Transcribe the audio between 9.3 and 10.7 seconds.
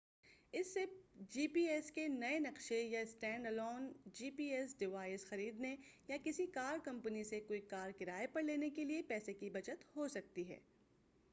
کی بچت ہو سکتی ہے